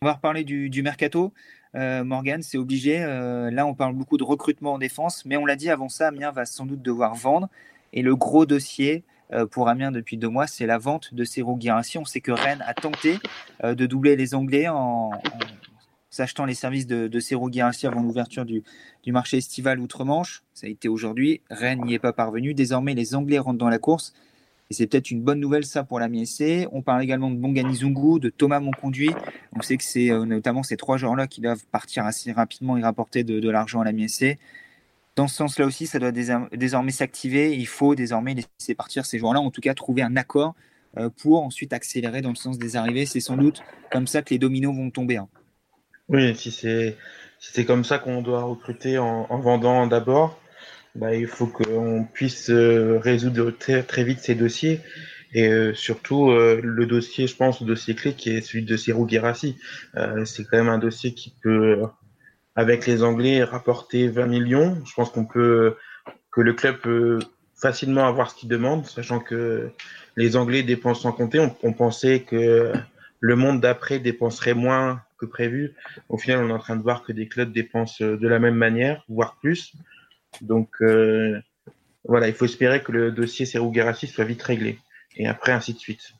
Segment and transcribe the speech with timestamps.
[0.00, 1.32] On va reparler du, mercato.
[1.74, 3.02] Euh, Morgan, c'est obligé.
[3.02, 6.06] Euh, là, on parle beaucoup de recrutement en défense, mais on l'a dit avant ça,
[6.06, 7.48] Amiens va sans doute devoir vendre.
[7.92, 11.56] Et le gros dossier euh, pour Amiens depuis deux mois, c'est la vente de Serou
[11.56, 11.98] Guirassi.
[11.98, 13.18] On sait que Rennes a tenté
[13.64, 15.10] de doubler les Anglais en,
[16.10, 18.62] s'achetant les services de, de Serou avant l'ouverture du,
[19.02, 20.44] du, marché estival outre-Manche.
[20.54, 21.40] Ça a été aujourd'hui.
[21.50, 22.54] Rennes n'y est pas parvenu.
[22.54, 24.14] Désormais, les Anglais rentrent dans la course.
[24.70, 26.68] Et c'est peut-être une bonne nouvelle ça pour la MSC.
[26.72, 29.14] On parle également de Bongani Zungu, de Thomas Monconduit.
[29.56, 32.82] On sait que c'est euh, notamment ces trois joueurs-là qui doivent partir assez rapidement et
[32.82, 34.38] rapporter de, l'argent à la MSC.
[35.16, 37.56] Dans ce sens-là aussi, ça doit désormais s'activer.
[37.56, 40.54] Il faut désormais laisser partir ces joueurs-là, en tout cas trouver un accord
[40.98, 43.06] euh, pour ensuite accélérer dans le sens des arrivées.
[43.06, 45.16] C'est sans doute comme ça que les dominos vont tomber.
[45.16, 45.28] Hein.
[46.10, 50.38] Oui, si c'est comme ça qu'on doit recruter en vendant d'abord,
[50.94, 54.80] bah, il faut qu'on puisse euh, résoudre très, vite ces dossiers.
[55.32, 58.76] Et euh, surtout, euh, le dossier, je pense, le dossier clé qui est celui de
[58.76, 59.56] Sirou Girassi.
[60.24, 61.82] c'est quand même un dossier qui peut,
[62.56, 64.78] avec les Anglais, rapporter 20 millions.
[64.86, 65.76] Je pense qu'on peut,
[66.32, 67.18] que le club peut
[67.54, 69.70] facilement avoir ce qu'il demande, sachant que
[70.16, 71.40] les Anglais dépensent sans compter.
[71.62, 72.72] On pensait que
[73.20, 75.74] le monde d'après dépenserait moins que prévu.
[76.08, 78.54] Au final, on est en train de voir que des clubs dépensent de la même
[78.54, 79.74] manière, voire plus.
[80.42, 81.40] Donc euh,
[82.04, 84.78] voilà, il faut espérer que le dossier Serou soit vite réglé.
[85.16, 86.12] Et après, ainsi de suite.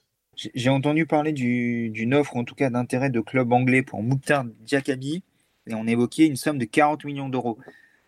[0.55, 5.25] J'ai entendu parler d'une offre, en tout cas d'intérêt de club anglais pour Mouktar Diakabi,
[5.67, 7.59] et on évoquait une somme de 40 millions d'euros.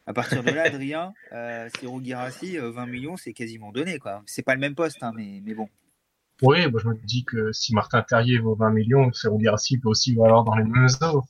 [0.06, 3.98] À partir de là, Adrien, euh, 20 millions, c'est quasiment donné.
[3.98, 4.22] quoi.
[4.26, 5.68] C'est pas le même poste, hein, mais, mais bon.
[6.42, 10.44] Oui, je me dis que si Martin Terrier vaut 20 millions, Serou peut aussi valoir
[10.44, 11.24] dans les mêmes eaux.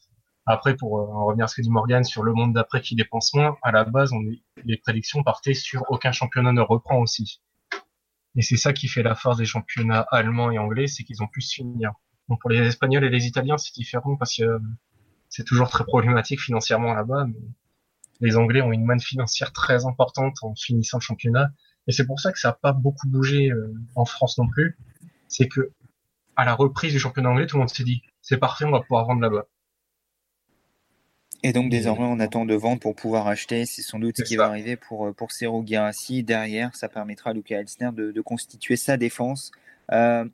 [0.47, 2.97] Après, pour euh, en revenir à ce que dit Morgan sur le monde d'après qui
[2.97, 4.21] dépense moins, à la base, on
[4.65, 7.41] les prédictions partaient sur aucun championnat ne reprend aussi.
[8.37, 11.27] Et c'est ça qui fait la force des championnats allemands et anglais, c'est qu'ils ont
[11.27, 11.93] plus finir.
[12.29, 14.61] Donc pour les Espagnols et les Italiens, c'est différent parce que
[15.29, 17.27] c'est toujours très problématique financièrement là-bas.
[17.27, 17.41] Mais
[18.21, 21.49] les Anglais ont une manne financière très importante en finissant le championnat.
[21.87, 24.77] Et c'est pour ça que ça n'a pas beaucoup bougé euh, en France non plus.
[25.27, 25.73] C'est que
[26.37, 28.81] à la reprise du championnat anglais, tout le monde s'est dit c'est parfait, on va
[28.81, 29.47] pouvoir vendre là-bas.
[31.43, 33.65] Et donc désormais on attend de vendre pour pouvoir acheter.
[33.67, 35.31] C'est sans doute ce qui va arriver pour, euh, pour
[35.63, 36.23] Guirassi.
[36.23, 39.51] Derrière, ça permettra à Luca Elsner de, de constituer sa défense.
[39.93, 40.25] Euh,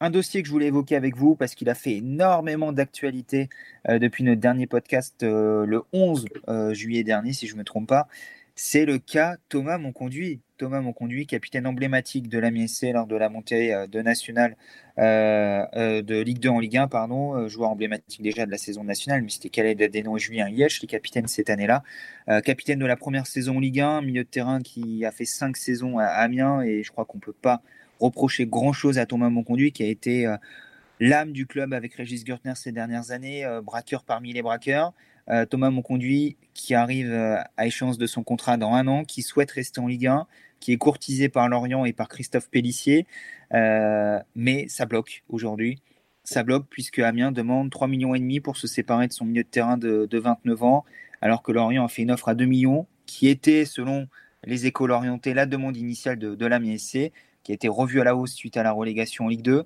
[0.00, 3.48] un dossier que je voulais évoquer avec vous parce qu'il a fait énormément d'actualité
[3.88, 6.26] euh, depuis notre dernier podcast le 11
[6.72, 8.08] juillet dernier, si je ne me trompe pas.
[8.56, 10.40] C'est le cas Thomas Monconduit.
[10.58, 14.56] Thomas Monconduit, capitaine emblématique de la MSC lors de la montée euh, de nationale
[14.98, 18.84] euh, euh, de Ligue 2 en Ligue 1, pardon, joueur emblématique déjà de la saison
[18.84, 21.82] nationale, mais c'était Khaled Adeno et Julien Liège, les capitaines cette année-là.
[22.44, 25.56] capitaine de la première saison en Ligue 1, milieu de terrain qui a fait cinq
[25.56, 27.60] saisons à Amiens, et je crois qu'on ne peut pas
[27.98, 30.32] reprocher grand-chose à Thomas Monconduit, qui a été
[31.00, 34.92] l'âme du club avec Régis Gertner ces dernières années, braqueur parmi les braqueurs.
[35.30, 39.22] Euh, Thomas Monconduit qui arrive euh, à échéance de son contrat dans un an, qui
[39.22, 40.26] souhaite rester en Ligue 1,
[40.60, 43.06] qui est courtisé par Lorient et par Christophe Pellissier,
[43.52, 45.80] euh, mais ça bloque aujourd'hui.
[46.24, 49.42] Ça bloque puisque Amiens demande 3 millions et demi pour se séparer de son milieu
[49.42, 50.84] de terrain de, 29 ans,
[51.20, 54.08] alors que Lorient a fait une offre à 2 millions, qui était, selon
[54.44, 58.04] les écoles orientées, la demande initiale de, de l'Amiens SC, qui a été revue à
[58.04, 59.64] la hausse suite à la relégation en Ligue 2.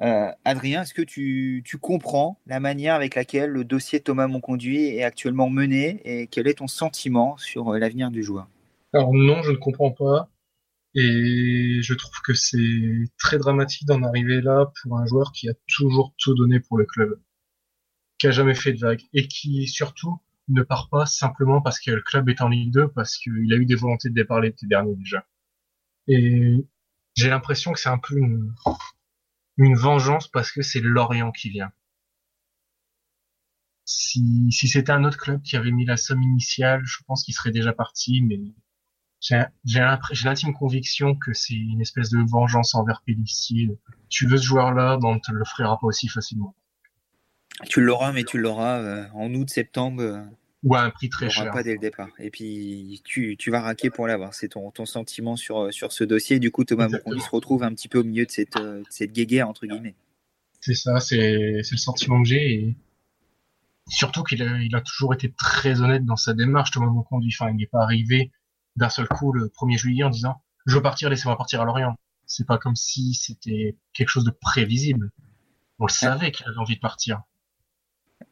[0.00, 5.02] Euh, Adrien, est-ce que tu, comprends la manière avec laquelle le dossier Thomas Monconduit est
[5.02, 8.48] actuellement mené et quel est ton sentiment sur euh, l'avenir du joueur?
[8.92, 10.30] Alors non, je ne comprends pas.
[10.94, 15.52] Et je trouve que c'est très dramatique d'en arriver là pour un joueur qui a
[15.66, 17.20] toujours tout donné pour le club,
[18.18, 21.90] qui a jamais fait de vague et qui surtout ne part pas simplement parce que
[21.90, 24.66] le club est en Ligue 2, parce qu'il a eu des volontés de départ l'été
[24.66, 25.26] dernier déjà.
[26.06, 26.64] Et
[27.14, 28.54] j'ai l'impression que c'est un peu une,
[29.58, 31.72] une vengeance parce que c'est Lorient qui vient.
[33.84, 37.34] Si, si c'était un autre club qui avait mis la somme initiale, je pense qu'il
[37.34, 38.38] serait déjà parti, mais
[39.20, 43.68] j'ai l'intime conviction que c'est une espèce de vengeance envers Pellissier.
[44.08, 46.54] Tu veux ce joueur-là, ben on ne te le fera pas aussi facilement.
[47.68, 50.24] Tu l'auras, mais tu l'auras euh, en août, septembre.
[50.64, 51.50] Euh, ou à un prix très cher.
[51.52, 52.08] pas dès le départ.
[52.18, 54.34] Et puis, tu, tu vas raquer pour l'avoir.
[54.34, 56.38] C'est ton, ton sentiment sur, sur ce dossier.
[56.38, 59.12] Du coup, Thomas Monconduit se retrouve un petit peu au milieu de cette, de cette
[59.12, 59.94] guéguerre, entre guillemets.
[60.60, 62.52] C'est ça, c'est le sentiment que j'ai.
[62.52, 62.76] Et
[63.88, 67.34] surtout qu'il a, il a toujours été très honnête dans sa démarche, Thomas Monconduit.
[67.38, 68.32] Enfin, il n'est pas arrivé
[68.76, 71.96] d'un seul coup le 1er juillet en disant Je veux partir, laissez-moi partir à Lorient.
[72.26, 75.10] C'est pas comme si c'était quelque chose de prévisible.
[75.78, 77.22] On le savait qu'il avait envie de partir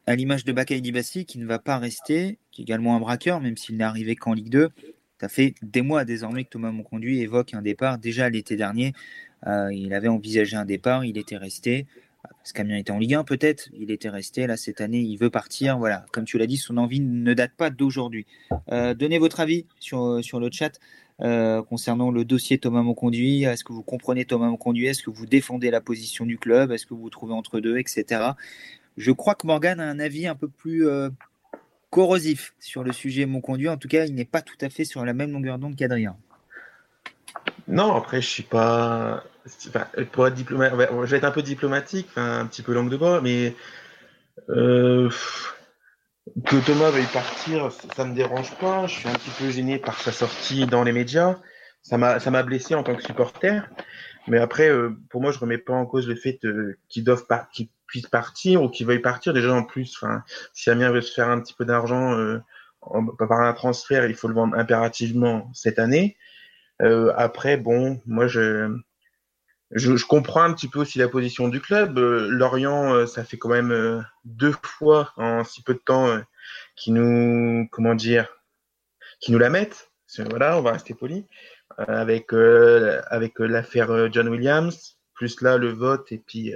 [0.05, 3.41] à l'image de Bakay Dibassi qui ne va pas rester, qui est également un braqueur,
[3.41, 4.69] même s'il n'est arrivé qu'en Ligue 2.
[5.19, 7.97] Ça fait des mois désormais que Thomas Monconduit évoque un départ.
[7.97, 8.93] Déjà l'été dernier,
[9.47, 11.87] euh, il avait envisagé un départ, il était resté.
[12.39, 15.29] Parce qu'Amiens était en Ligue 1 peut-être, il était resté là cette année, il veut
[15.29, 15.77] partir.
[15.77, 18.25] Voilà, comme tu l'as dit, son envie ne date pas d'aujourd'hui.
[18.71, 20.79] Euh, donnez votre avis sur, sur le chat
[21.21, 23.43] euh, concernant le dossier Thomas Monconduit.
[23.43, 24.85] Est-ce que vous comprenez Thomas Monconduit?
[24.85, 26.71] Est-ce que vous défendez la position du club?
[26.71, 28.33] Est-ce que vous vous trouvez entre deux, etc.
[28.97, 31.09] Je crois que Morgan a un avis un peu plus euh,
[31.89, 33.69] corrosif sur le sujet Monconduit.
[33.69, 36.17] En tout cas, il n'est pas tout à fait sur la même longueur d'onde qu'Adrien.
[37.67, 39.23] Non, après, je suis pas.
[40.11, 43.21] pour être diplomate, je vais être un peu diplomatique, un petit peu langue de bois,
[43.21, 43.55] mais
[44.49, 45.09] euh,
[46.45, 48.87] que Thomas veuille partir, ça me dérange pas.
[48.87, 51.39] Je suis un petit peu gêné par sa sortie dans les médias.
[51.81, 53.61] Ça m'a, blessé en tant que supporter.
[54.27, 57.27] Mais après, euh, pour moi, je remets pas en cause le fait euh, qu'ils doivent
[57.27, 59.33] pas, qu'ils puissent partir ou qu'ils veuillent partir.
[59.33, 60.23] Déjà, en plus, enfin,
[60.53, 62.39] si Amiens veut se faire un petit peu d'argent euh,
[63.17, 66.17] par un transfert, il faut le vendre impérativement cette année.
[66.81, 68.77] Euh, après, bon, moi, je,
[69.71, 71.97] je, je, comprends un petit peu aussi la position du club.
[71.97, 76.21] Euh, Lorient, euh, ça fait quand même euh, deux fois en si peu de temps
[76.75, 78.27] qui nous, comment dire,
[79.19, 79.91] qui nous la mettent.
[80.29, 81.25] Voilà, on va rester poli.
[81.77, 86.53] avec avec l'affaire John Williams, plus là le vote et puis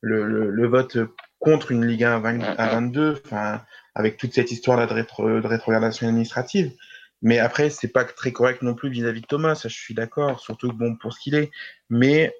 [0.00, 0.98] le, le, le, vote
[1.38, 3.62] contre une Ligue 1 à, 20, à 22, enfin
[3.94, 6.72] avec toute cette histoire là de, rétro, de rétrogradation administrative.
[7.20, 10.38] Mais après, c'est pas très correct non plus vis-à-vis de Thomas, ça je suis d'accord,
[10.38, 11.50] surtout bon pour ce qu'il est.
[11.90, 12.32] Mais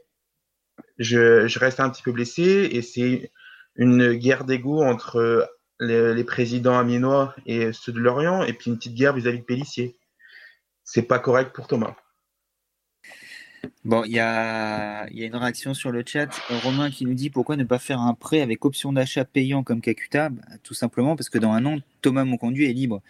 [0.99, 3.33] je, je, reste un petit peu blessé et c'est
[3.75, 5.51] une guerre d'ego entre
[5.81, 9.45] les, les, présidents amiénois et ceux de Lorient et puis une petite guerre vis-à-vis de
[9.45, 9.97] Pellissier.
[10.85, 11.97] C'est pas correct pour Thomas.
[13.85, 16.29] Bon, il y a, y a, une réaction sur le chat.
[16.63, 19.81] Romain qui nous dit pourquoi ne pas faire un prêt avec option d'achat payant comme
[19.81, 20.29] Kakuta?
[20.29, 23.03] Bah, Tout simplement parce que dans un an, Thomas Monconduit est libre.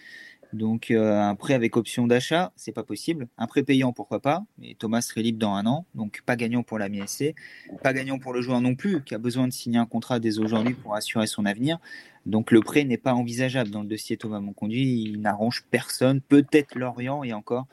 [0.52, 3.28] Donc euh, un prêt avec option d'achat, c'est pas possible.
[3.36, 4.44] Un prêt payant, pourquoi pas?
[4.58, 7.34] Mais Thomas serait libre dans un an, donc pas gagnant pour la MSC,
[7.82, 10.38] pas gagnant pour le joueur non plus, qui a besoin de signer un contrat dès
[10.38, 11.78] aujourd'hui pour assurer son avenir.
[12.24, 15.02] Donc le prêt n'est pas envisageable dans le dossier Thomas Monconduit.
[15.02, 17.66] Il n'arrange personne, peut-être Lorient et encore.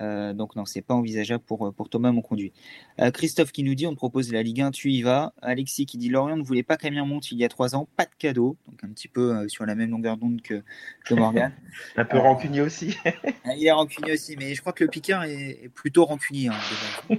[0.00, 2.52] Euh, donc non, c'est pas envisageable pour, euh, pour Thomas Monconduit.
[3.00, 5.32] Euh, Christophe qui nous dit on te propose la Ligue 1, tu y vas.
[5.42, 8.04] Alexis qui dit Lorient ne voulait pas qu'Amiens monte il y a trois ans, pas
[8.04, 8.56] de cadeau.
[8.66, 10.62] Donc un petit peu euh, sur la même longueur d'onde que,
[11.04, 11.52] que Morgan.
[11.96, 12.96] un peu rancunier aussi.
[13.56, 16.48] il est rancunier aussi, mais je crois que le Picard est, est plutôt rancunier.
[16.48, 17.16] Hein,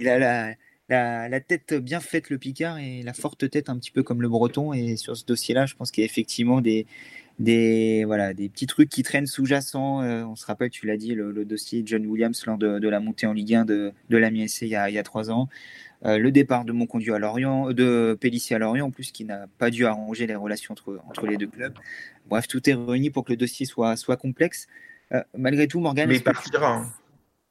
[0.00, 0.54] il a la,
[0.88, 4.20] la, la, tête bien faite, le Picard, et la forte tête un petit peu comme
[4.20, 4.74] le Breton.
[4.74, 6.86] Et sur ce dossier-là, je pense qu'il y a effectivement des,
[7.38, 10.02] des voilà des petits trucs qui traînent sous-jacents.
[10.02, 12.88] Euh, on se rappelle, tu l'as dit, le, le, dossier John Williams lors de, de,
[12.88, 15.02] la montée en Ligue 1 de, de la MSC il y a, il y a
[15.02, 15.48] trois ans.
[16.04, 19.46] Euh, le départ de Monconduit à Lorient, de Pellissier à Lorient, en plus, qui n'a
[19.58, 21.74] pas dû arranger les relations entre, entre les deux clubs.
[22.26, 24.66] Bref, tout est réuni pour que le dossier soit, soit complexe.
[25.12, 26.08] Euh, malgré tout, Morgan.
[26.08, 26.76] Mais il partira.
[26.78, 26.92] Hein.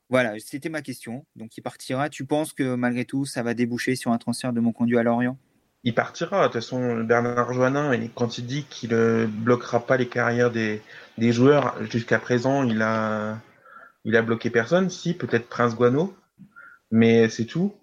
[0.09, 1.25] Voilà, c'était ma question.
[1.37, 2.09] Donc, il partira.
[2.09, 5.37] Tu penses que malgré tout, ça va déboucher sur un transfert de Monconduit à Lorient?
[5.83, 6.41] Il partira.
[6.41, 10.81] De toute façon, Bernard Joannin, quand il dit qu'il ne bloquera pas les carrières des,
[11.17, 13.41] joueurs, jusqu'à présent, il a,
[14.03, 14.89] bloqué personne.
[14.89, 16.15] Si, peut-être Prince Guano,
[16.91, 17.73] mais c'est tout.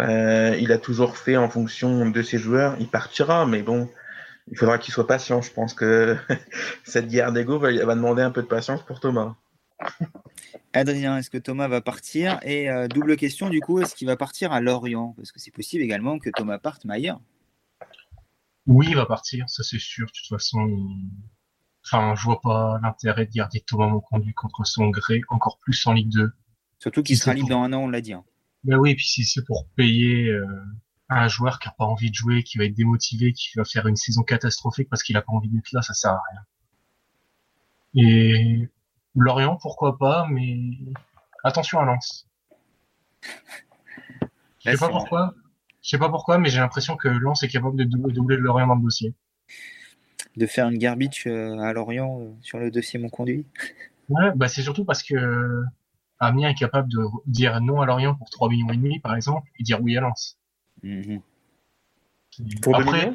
[0.00, 2.76] Euh, il a toujours fait en fonction de ses joueurs.
[2.80, 3.88] Il partira, mais bon,
[4.50, 5.40] il faudra qu'il soit patient.
[5.40, 6.16] Je pense que
[6.84, 9.36] cette guerre d'ego va, va, demander un peu de patience pour Thomas.
[10.72, 12.40] Adrien, est-ce que Thomas va partir?
[12.42, 15.14] Et euh, double question, du coup, est-ce qu'il va partir à Lorient?
[15.16, 17.20] Parce que c'est possible également que Thomas parte, mais ailleurs.
[18.66, 20.06] Oui, il va partir, ça c'est sûr.
[20.06, 20.66] De toute façon,
[21.84, 25.92] enfin, je vois pas l'intérêt de garder Thomas Monconduit contre son gré, encore plus en
[25.92, 26.32] Ligue 2.
[26.78, 27.58] Surtout qu'il sera libre pour...
[27.58, 28.14] dans un an, on l'a dit.
[28.14, 28.24] Hein.
[28.64, 30.46] Ben oui, puis si c'est pour payer euh,
[31.10, 33.86] un joueur qui a pas envie de jouer, qui va être démotivé, qui va faire
[33.86, 36.40] une saison catastrophique parce qu'il a pas envie d'être là, ça sert à rien.
[37.94, 38.68] Et
[39.14, 40.56] Lorient, pourquoi pas, mais
[41.44, 42.26] attention à Lens.
[44.64, 45.34] Je sais pas pourquoi.
[45.84, 48.74] Je sais pas pourquoi, mais j'ai l'impression que Lens est capable de doubler Lorient dans
[48.74, 49.12] le dossier.
[50.34, 53.46] De faire une garbage à Lorient sur le dossier Mon Conduit
[54.08, 55.62] Ouais, bah c'est surtout parce que
[56.18, 59.46] Amiens est capable de dire non à Lorient pour 3 millions et demi, par exemple,
[59.58, 60.38] et dire oui à Lens.
[60.82, 61.20] -hmm.
[62.62, 63.12] Pour Après,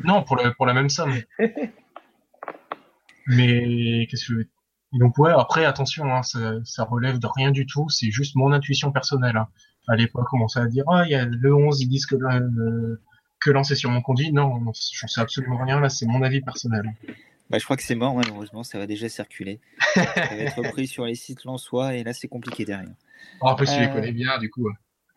[0.00, 1.14] non, pour, le, pour la même somme.
[3.28, 4.48] mais qu'est-ce que
[4.92, 8.52] donc ouais, après attention, hein, ça, ça, relève de rien du tout, c'est juste mon
[8.52, 9.36] intuition personnelle.
[9.36, 9.48] Hein.
[9.88, 13.00] À l'époque, commençait à dire ah il y a le 11, ils disent que le,
[13.40, 14.32] que lancer sur mon conduit.
[14.32, 16.92] Non, non je sais absolument rien là, c'est mon avis personnel.
[17.48, 19.60] Bah, je crois que c'est mort, malheureusement, ça va déjà circuler.
[19.94, 22.94] ça va être repris sur les sites lensois et là c'est compliqué derrière.
[23.40, 23.80] Oh, après, tu euh...
[23.80, 24.68] les connais bien, du coup.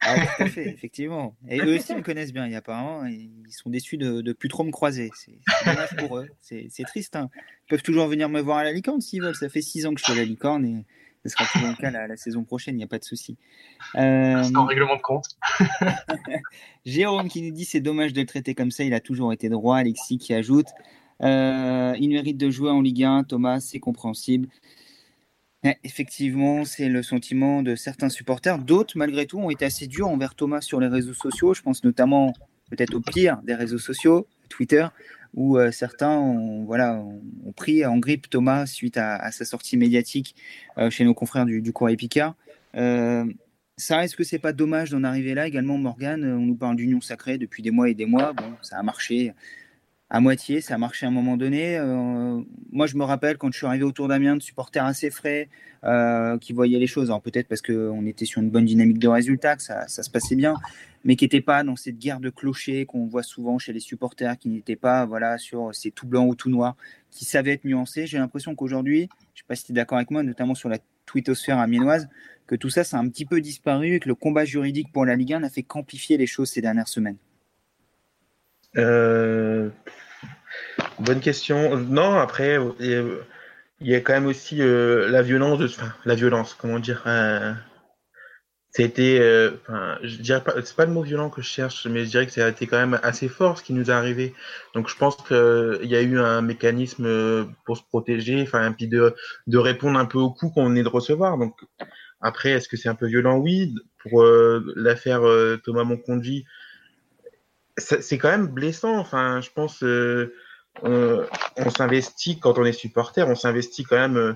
[0.01, 1.35] Ah, tout à fait, effectivement.
[1.49, 4.63] Et eux aussi me connaissent bien, et apparemment, ils sont déçus de, de plus trop
[4.63, 5.11] me croiser.
[5.13, 6.29] C'est dommage pour eux.
[6.39, 7.15] C'est triste.
[7.15, 7.29] Hein.
[7.35, 9.35] Ils peuvent toujours venir me voir à la licorne s'ils veulent.
[9.35, 10.85] Ça fait six ans que je suis à la licorne et
[11.25, 13.37] Ce sera toujours le cas la, saison prochaine, il n'y a pas de souci.
[13.95, 14.41] Euh...
[14.41, 15.25] C'est en règlement de compte.
[16.85, 19.49] Jérôme qui nous dit c'est dommage de le traiter comme ça, il a toujours été
[19.49, 19.77] droit.
[19.77, 20.67] Alexis qui ajoute
[21.21, 24.47] euh, il mérite de jouer en Ligue 1, Thomas, c'est compréhensible.
[25.83, 28.59] effectivement, c'est le sentiment de certains supporters.
[28.59, 31.53] D'autres, malgré tout, ont été assez durs envers Thomas sur les réseaux sociaux.
[31.53, 32.33] Je pense notamment
[32.71, 34.87] peut-être au pire des réseaux sociaux, Twitter,
[35.33, 36.95] où euh, certains ont, voilà,
[37.45, 40.35] ont, pris en grippe Thomas suite à, sa sortie médiatique
[40.77, 42.35] euh, chez nos confrères du, du Picard.
[42.75, 43.25] Euh,
[43.77, 45.47] ça, est-ce que c'est pas dommage d'en arriver là?
[45.47, 48.33] Également, Morgan On nous parle d'union sacrée depuis des mois et des mois.
[48.33, 49.33] Bon, ça a marché
[50.09, 51.77] à moitié, ça a marché à un moment donné.
[51.77, 55.49] Euh, moi, je me rappelle quand je suis arrivé autour d'Amiens, de supporters assez frais
[55.83, 57.09] euh, qui voyaient les choses.
[57.09, 60.09] Alors peut-être parce qu'on était sur une bonne dynamique de résultats, que ça, ça se
[60.09, 60.55] passait bien,
[61.03, 64.37] mais qui n'étaient pas dans cette guerre de clochers qu'on voit souvent chez les supporters,
[64.39, 66.75] qui n'étaient pas voilà sur ces tout blanc ou tout noir,
[67.11, 68.07] qui savaient être nuancés.
[68.07, 70.69] J'ai l'impression qu'aujourd'hui, je ne sais pas si tu es d'accord avec moi, notamment sur
[70.69, 72.09] la twittosphère amiénoise,
[72.47, 75.15] que tout ça, a un petit peu disparu et que le combat juridique pour la
[75.15, 77.17] Ligue 1 n'a fait qu'amplifier les choses ces dernières semaines.
[78.77, 79.69] Euh,
[80.99, 81.77] bonne question.
[81.77, 86.79] Non, après, il y a quand même aussi euh, la violence, enfin, la violence, comment
[86.79, 87.03] dire.
[87.05, 87.53] Euh,
[88.71, 92.05] c'était, euh, enfin, je dirais pas, c'est pas le mot violent que je cherche, mais
[92.05, 94.35] je dirais que ça a été quand même assez fort ce qui nous est arrivé.
[94.75, 99.15] Donc je pense qu'il y a eu un mécanisme pour se protéger, enfin, puis de,
[99.47, 101.37] de répondre un peu au coup qu'on est de recevoir.
[101.39, 101.55] Donc
[102.21, 103.37] après, est-ce que c'est un peu violent?
[103.37, 103.73] Oui.
[104.03, 104.23] Pour
[104.75, 105.23] l'affaire
[105.63, 106.45] Thomas Monconduit,
[107.79, 108.97] c'est quand même blessant.
[108.97, 110.33] Enfin, je pense, euh,
[110.83, 114.33] on, s'investit quand on est supporter, on s'investit quand même euh,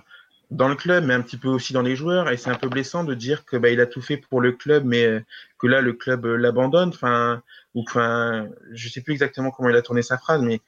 [0.52, 2.30] dans le club, mais un petit peu aussi dans les joueurs.
[2.30, 4.52] Et c'est un peu blessant de dire que bah, il a tout fait pour le
[4.52, 5.22] club, mais euh,
[5.58, 6.90] que là le club l'abandonne.
[6.90, 7.42] Enfin,
[7.76, 10.62] ou enfin, je sais plus exactement comment il a tourné sa phrase, mais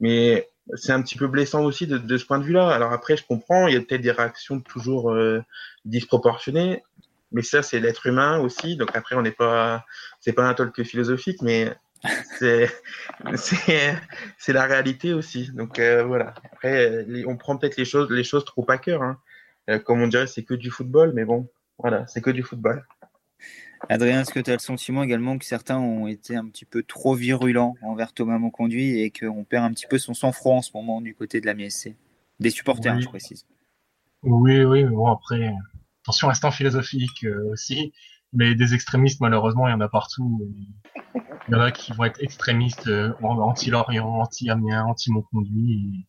[0.00, 2.68] mais c'est un petit peu blessant aussi de, de ce point de vue-là.
[2.70, 5.14] Alors après, je comprends, il y a peut-être des réactions toujours
[5.84, 6.82] disproportionnées,
[7.32, 8.76] mais ça c'est l'être humain aussi.
[8.76, 9.84] Donc après, on n'est pas,
[10.20, 11.74] c'est pas un talk philosophique, mais
[12.38, 12.68] c'est
[14.48, 15.50] la réalité aussi.
[15.52, 16.34] Donc euh, voilà.
[16.52, 19.02] Après, on prend peut-être les choses les choses trop à cœur.
[19.02, 19.18] Hein.
[19.70, 22.84] Euh, comme on dirait, c'est que du football, mais bon, voilà, c'est que du football.
[23.88, 26.82] Adrien, est-ce que tu as le sentiment également que certains ont été un petit peu
[26.82, 30.70] trop virulents envers Thomas Monconduit et qu'on perd un petit peu son sang-froid en ce
[30.74, 31.96] moment du côté de la MSC
[32.38, 33.44] Des supporters, je précise.
[34.22, 35.52] Oui, oui, mais bon, après,
[36.04, 37.92] attention, restant philosophique euh, aussi.
[38.32, 40.48] Mais des extrémistes, malheureusement, il y en a partout.
[41.14, 46.06] Il y en a qui vont être extrémistes euh, anti-Lorient, anti-Amiens, anti-Monconduit.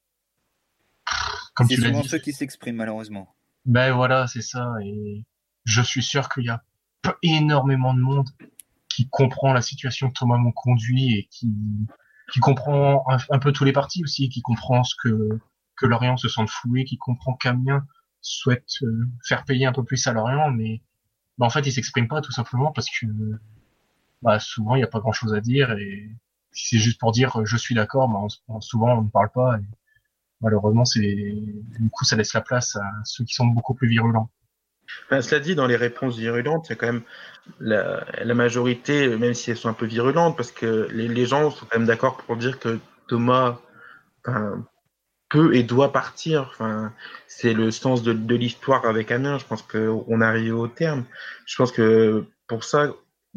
[1.55, 2.07] Comme tu l'as dit.
[2.07, 3.35] ceux qui s'expriment, malheureusement.
[3.65, 4.73] Ben voilà, c'est ça.
[4.83, 5.25] Et
[5.65, 6.63] je suis sûr qu'il y a
[7.21, 8.29] énormément de monde
[8.89, 11.53] qui comprend la situation que Thomas Monconduit et qui,
[12.31, 15.39] qui comprend un, peu tous les partis aussi, qui comprend ce que,
[15.75, 17.85] que Lorient se sent floué, qui comprend qu'Amiens
[18.21, 20.81] souhaite euh, faire payer un peu plus à Lorient, mais
[21.37, 23.05] bah, en fait, il s'exprime pas tout simplement parce que
[24.21, 26.09] bah, souvent il n'y a pas grand chose à dire et
[26.51, 29.57] si c'est juste pour dire je suis d'accord, bah, souvent on ne parle pas.
[29.57, 29.65] Et
[30.41, 34.29] malheureusement, c'est du coup ça laisse la place à ceux qui sont beaucoup plus virulents.
[35.09, 37.03] Ben, cela dit, dans les réponses virulentes, il y a quand même
[37.59, 41.49] la, la, majorité, même si elles sont un peu virulentes, parce que les, les gens
[41.49, 43.57] sont quand même d'accord pour dire que Thomas
[45.33, 46.47] peut et doit partir.
[46.51, 46.93] Enfin,
[47.27, 49.39] c'est le sens de, de l'histoire avec Amiens.
[49.39, 51.05] Je pense qu'on arrive au terme.
[51.47, 52.83] Je pense que pour ça,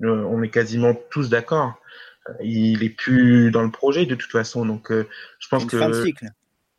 [0.02, 1.72] euh, on est quasiment tous d'accord.
[2.28, 4.66] Euh, il est plus dans le projet de toute façon.
[4.66, 5.76] Donc, euh, je pense que.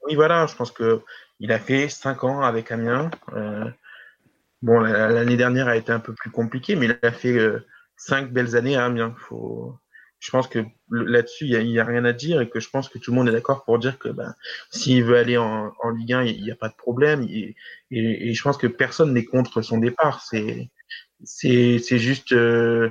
[0.06, 0.46] Oui, voilà.
[0.46, 1.02] Je pense que
[1.40, 3.10] il a fait cinq ans avec Amiens.
[4.62, 7.40] bon, l'année dernière a été un peu plus compliquée, mais il a fait
[7.96, 9.16] cinq belles années à Amiens.
[9.18, 9.76] Faut
[10.28, 10.60] je pense que
[10.92, 13.30] là-dessus, il n'y a, rien à dire et que je pense que tout le monde
[13.30, 14.36] est d'accord pour dire que ben,
[14.72, 17.24] s'il veut aller en, Ligue 1, il n'y a pas de problème.
[17.30, 17.56] Et,
[17.92, 20.22] et, et je pense que personne n'est contre son départ.
[20.26, 20.70] C'est,
[21.24, 22.90] c'est, c'est juste, euh,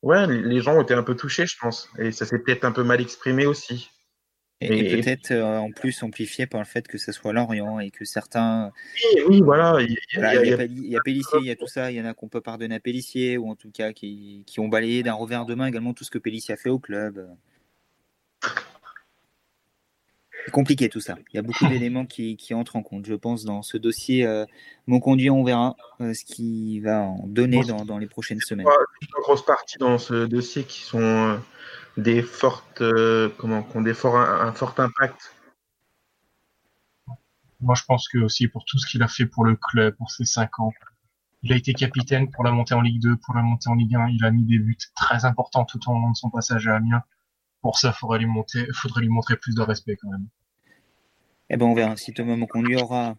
[0.00, 1.90] ouais, les gens ont été un peu touchés, je pense.
[1.98, 3.90] Et ça s'est peut-être un peu mal exprimé aussi.
[4.62, 8.04] Et, peut-être euh, en plus amplifié par le fait que ce soit Lorient et que
[8.04, 8.72] certains.
[9.16, 9.80] Oui, oui voilà.
[9.80, 11.90] Il y, a, il, y a, Pellissier, il y a tout ça.
[11.90, 14.60] Il y en a qu'on peut pardonner à Pellissier, ou en tout cas qui, qui
[14.60, 17.26] ont balayé d'un revers de main également tout ce que Pellissier a fait au club.
[20.44, 21.16] C'est compliqué tout ça.
[21.32, 24.26] Il y a beaucoup d'éléments qui, qui, entrent en compte, je pense, dans ce dossier.
[24.26, 24.46] Euh,
[24.86, 28.66] mon conduit, on verra euh, ce qui va en donner dans, dans, les prochaines semaines.
[29.02, 31.40] Une grosse partie dans ce dossier qui sont
[31.96, 35.34] des fortes, euh, comment, qui ont des forts, un, fort impact.
[37.60, 40.10] Moi, je pense que aussi pour tout ce qu'il a fait pour le club, pour
[40.10, 40.72] ses cinq ans,
[41.42, 43.94] il a été capitaine pour la montée en Ligue 2, pour la montée en Ligue
[43.94, 44.08] 1.
[44.08, 47.02] Il a mis des buts très importants tout au long de son passage à Amiens.
[47.62, 50.26] Pour ça, faudrait lui montrer, faudrait lui montrer plus de respect quand même.
[51.50, 53.16] Eh ben, on verra si Thomas Monconduit aura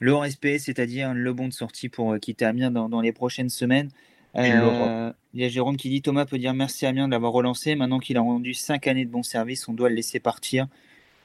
[0.00, 3.90] le respect, c'est-à-dire le bon de sortie pour quitter Amiens dans, dans les prochaines semaines.
[4.34, 7.74] Il y a Jérôme qui dit Thomas peut dire merci à Amiens de l'avoir relancé.
[7.74, 10.66] Maintenant qu'il a rendu cinq années de bon service, on doit le laisser partir.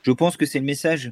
[0.04, 1.12] Je pense que c'est le message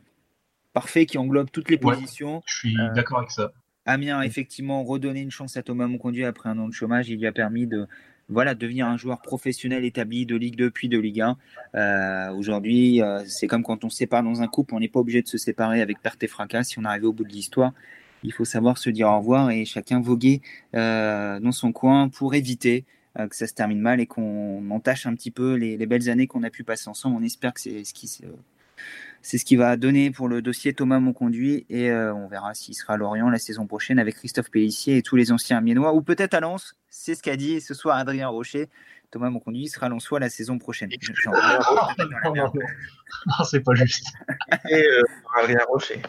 [0.74, 2.42] parfait qui englobe toutes les positions.
[2.46, 3.52] Je suis d'accord avec ça.
[3.86, 7.10] Amiens a effectivement redonné une chance à Thomas Monconduit après un an de chômage.
[7.10, 7.88] Il lui a permis de
[8.30, 11.38] voilà, devenir un joueur professionnel établi de Ligue 2 puis de Ligue 1.
[11.76, 15.00] Euh, aujourd'hui, euh, c'est comme quand on se sépare dans un couple, on n'est pas
[15.00, 16.64] obligé de se séparer avec perte et fracas.
[16.64, 17.74] Si on arrive au bout de l'histoire,
[18.24, 20.42] il faut savoir se dire au revoir et chacun voguer
[20.75, 22.86] euh, dans son coin pour éviter
[23.30, 26.25] que ça se termine mal et qu'on entache un petit peu les, les belles années
[26.25, 27.18] qu'on a pu passer ensemble.
[27.20, 28.08] On espère que c'est ce qui
[29.24, 32.75] c'est ce qui va donner pour le dossier Thomas Monconduit et euh, on verra s'il
[32.75, 36.01] sera à Lorient la saison prochaine avec Christophe Pellissier et tous les anciens Amiénois ou
[36.01, 36.75] peut-être à Lens.
[36.89, 38.68] C'est ce qu'a dit ce soir Adrien Rocher.
[39.12, 40.89] Thomas Monconduit sera Lensois la saison prochaine.
[42.36, 44.08] non, c'est pas juste.
[44.70, 45.03] et euh,
[45.39, 46.01] Adrien Rocher.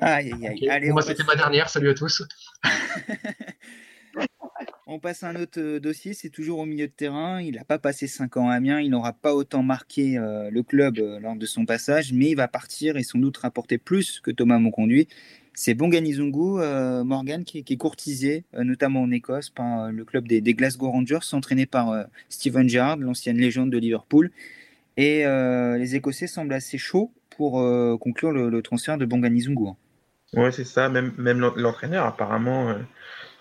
[0.00, 0.68] Aïe, aïe, aïe.
[0.68, 1.68] Allez, moi, c'était ma dernière.
[1.68, 2.22] Salut à tous.
[4.92, 7.40] On passe à un autre euh, dossier, c'est toujours au milieu de terrain.
[7.40, 10.64] Il n'a pas passé 5 ans à Amiens, il n'aura pas autant marqué euh, le
[10.64, 14.18] club euh, lors de son passage, mais il va partir et sans doute rapporter plus
[14.18, 15.06] que Thomas Monconduit.
[15.54, 16.58] C'est Bongani Zungu,
[17.04, 22.06] Morgan, qui, est courtisé, notamment en Écosse, par le club des, Glasgow Rangers, entraîné par
[22.30, 24.30] Steven Gerrard, l'ancienne légende de Liverpool.
[24.96, 27.62] Et les Écossais semblent assez chauds pour
[27.98, 29.72] conclure le, transfert de Bongani Zungu.
[30.34, 30.88] Ouais, c'est ça.
[30.88, 32.76] Même, même l'entraîneur, apparemment,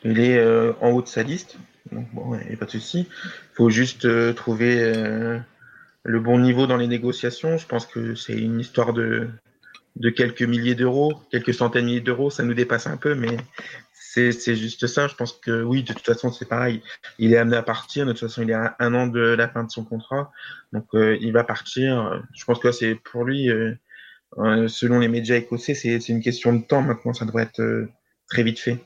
[0.03, 1.57] il est euh, en haut de sa liste.
[1.91, 3.07] Donc bon, il n'y a pas de souci.
[3.09, 5.39] Il faut juste euh, trouver euh,
[6.03, 7.57] le bon niveau dans les négociations.
[7.57, 9.29] Je pense que c'est une histoire de,
[9.95, 12.29] de quelques milliers d'euros, quelques centaines de milliers d'euros.
[12.29, 13.37] Ça nous dépasse un peu, mais
[13.93, 15.07] c'est juste ça.
[15.07, 16.81] Je pense que oui, de toute façon, c'est pareil.
[17.19, 18.05] Il est amené à partir.
[18.05, 20.31] De toute façon, il est à un an de la fin de son contrat.
[20.73, 22.21] Donc, il va partir.
[22.33, 23.49] Je pense que c'est pour lui,
[24.35, 27.13] selon les médias écossais, c'est une question de temps maintenant.
[27.13, 27.89] Ça devrait être
[28.29, 28.79] très vite fait.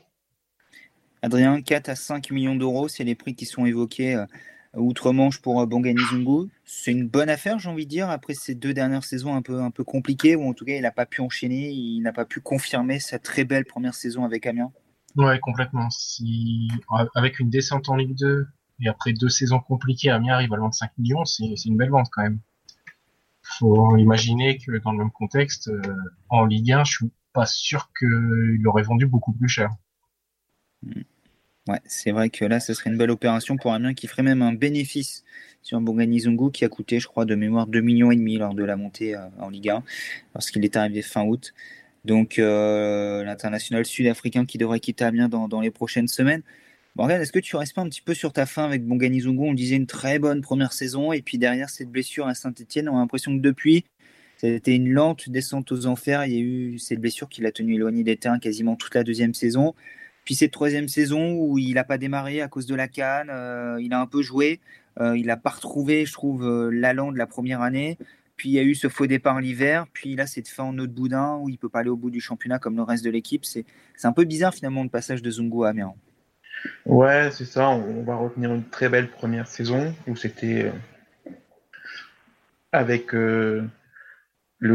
[1.24, 4.26] Adrien, 4 à 5 millions d'euros, c'est les prix qui sont évoqués euh,
[4.74, 6.50] outre-Manche pour euh, Bongani Zungu.
[6.66, 9.62] C'est une bonne affaire, j'ai envie de dire, après ces deux dernières saisons un peu,
[9.62, 12.26] un peu compliquées, où en tout cas il n'a pas pu enchaîner, il n'a pas
[12.26, 14.70] pu confirmer sa très belle première saison avec Amiens.
[15.16, 15.88] Ouais, complètement.
[15.88, 16.68] Si...
[17.14, 18.46] Avec une descente en Ligue 2
[18.82, 22.22] et après deux saisons compliquées, Amiens arrive à 25 millions, c'est une belle vente quand
[22.22, 22.38] même.
[23.44, 25.80] Faut imaginer que dans le même contexte, euh,
[26.30, 29.70] en Ligue 1, je suis pas sûr qu'il aurait vendu beaucoup plus cher.
[30.82, 31.02] Hmm.
[31.68, 34.42] Ouais, c'est vrai que là, ce serait une belle opération pour Amiens qui ferait même
[34.42, 35.24] un bénéfice
[35.62, 38.54] sur Bongani Zungu qui a coûté, je crois, de mémoire 2 millions et demi lors
[38.54, 39.82] de la montée euh, en Ligue 1
[40.34, 41.54] lorsqu'il est arrivé fin août.
[42.04, 46.42] Donc euh, l'international sud-africain qui devrait quitter Amiens dans les prochaines semaines.
[46.96, 49.42] Morgan, est-ce que tu restes pas un petit peu sur ta fin avec Bongani Zungu
[49.42, 52.96] On disait une très bonne première saison et puis derrière cette blessure à Saint-Etienne, on
[52.96, 53.84] a l'impression que depuis,
[54.36, 56.24] c'était une lente descente aux enfers.
[56.24, 59.02] Il y a eu cette blessure qui l'a tenu éloigné des terrains quasiment toute la
[59.02, 59.74] deuxième saison.
[60.24, 63.76] Puis cette troisième saison où il n'a pas démarré à cause de la canne, euh,
[63.80, 64.60] il a un peu joué,
[65.00, 67.98] euh, il n'a pas retrouvé, je trouve, euh, l'allant de la première année.
[68.36, 70.92] Puis il y a eu ce faux départ l'hiver, puis là cette fin en autre
[70.92, 73.44] boudin où il peut pas aller au bout du championnat comme le reste de l'équipe.
[73.44, 73.64] C'est
[74.04, 75.94] un peu bizarre finalement le passage de Zungu à Amiens.
[76.86, 77.68] Ouais, c'est ça.
[77.68, 80.72] On va retenir une très belle première saison où c'était
[82.72, 83.68] avec le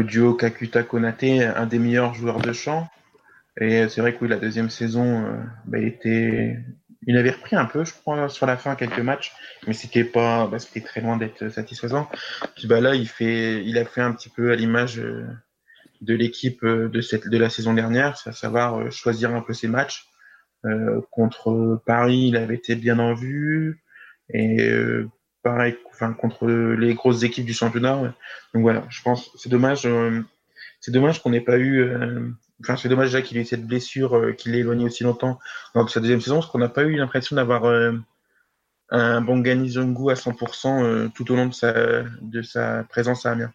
[0.04, 2.88] duo Kakuta Konate, un des meilleurs joueurs de champ.
[3.60, 6.58] Et c'est vrai que oui, la deuxième saison, euh, bah, il était,
[7.06, 9.32] il avait repris un peu, je crois, sur la fin quelques matchs,
[9.66, 12.08] mais c'était pas, bah, très loin d'être satisfaisant.
[12.56, 15.26] Puis bah là, il fait, il a fait un petit peu à l'image euh,
[16.00, 20.06] de l'équipe euh, de la saison dernière, c'est à savoir choisir un peu ses matchs.
[20.66, 23.82] Euh, contre Paris, il avait été bien en vue,
[24.32, 24.70] et
[25.42, 28.14] pareil, enfin contre les grosses équipes du championnat.
[28.54, 29.88] Donc voilà, je pense, c'est dommage,
[30.80, 34.32] c'est dommage qu'on n'ait pas eu Enfin, c'est dommage déjà qu'il ait cette blessure, euh,
[34.32, 35.38] qu'il l'ait éloigné aussi longtemps
[35.74, 37.92] dans sa deuxième saison, parce qu'on n'a pas eu l'impression d'avoir euh,
[38.90, 43.32] un bon Zungu à 100% euh, tout au long de sa, de sa présence à
[43.32, 43.52] Amiens.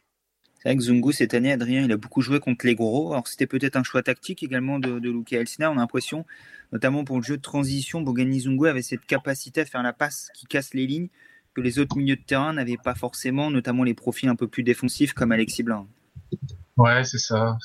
[0.66, 3.14] C'est vrai que Zungu, cette année, Adrien, il a beaucoup joué contre les gros.
[3.14, 5.68] Alors, c'était peut-être un choix tactique également de, de Luca Elsner.
[5.68, 6.26] On a l'impression,
[6.72, 10.32] notamment pour le jeu de transition, Bongani Zungu avait cette capacité à faire la passe
[10.34, 11.10] qui casse les lignes
[11.54, 14.64] que les autres milieux de terrain n'avaient pas forcément, notamment les profils un peu plus
[14.64, 15.88] défensifs comme Alexis Blanc.
[16.78, 17.60] Ouais, c'est ça.